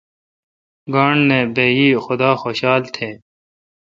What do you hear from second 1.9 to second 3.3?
خدا خوشال تہ۔